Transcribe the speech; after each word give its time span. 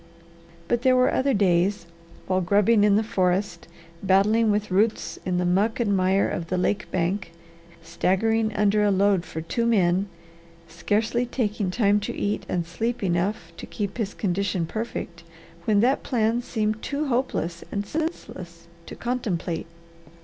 But 0.67 0.81
there 0.81 0.95
were 0.95 1.13
other 1.13 1.35
days 1.35 1.85
while 2.25 2.41
grubbing 2.41 2.83
in 2.83 2.95
the 2.95 3.03
forest, 3.03 3.67
battling 4.01 4.49
with 4.49 4.71
roots 4.71 5.19
in 5.27 5.37
the 5.37 5.45
muck 5.45 5.79
and 5.79 5.95
mire 5.95 6.27
of 6.27 6.47
the 6.47 6.57
lake 6.57 6.89
bank, 6.89 7.31
staggering 7.83 8.51
under 8.55 8.83
a 8.83 8.89
load 8.89 9.25
for 9.25 9.41
two 9.41 9.67
men, 9.67 10.07
scarcely 10.67 11.27
taking 11.27 11.69
time 11.69 11.99
to 11.99 12.15
eat 12.17 12.47
and 12.49 12.65
sleep 12.65 13.03
enough 13.03 13.51
to 13.57 13.67
keep 13.67 13.99
his 13.99 14.15
condition 14.15 14.65
perfect, 14.65 15.21
when 15.65 15.81
that 15.81 16.01
plan 16.01 16.41
seemed 16.41 16.81
too 16.81 17.05
hopeless 17.05 17.63
and 17.71 17.85
senseless 17.85 18.65
to 18.87 18.95
contemplate. 18.95 19.67